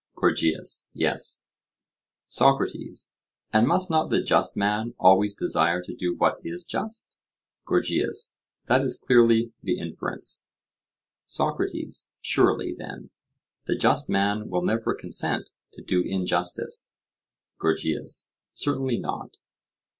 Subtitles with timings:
[0.15, 1.43] GORGIAS: Yes.
[2.27, 3.11] SOCRATES:
[3.53, 7.15] And must not the just man always desire to do what is just?
[7.67, 8.35] GORGIAS:
[8.65, 10.43] That is clearly the inference.
[11.27, 13.11] SOCRATES: Surely, then,
[13.65, 16.95] the just man will never consent to do injustice?
[17.59, 19.37] GORGIAS: Certainly not.